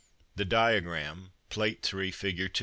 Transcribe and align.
The 0.35 0.45
diagram 0.45 1.33
(Plate 1.51 1.83
3, 1.83 2.09
fig. 2.09 2.51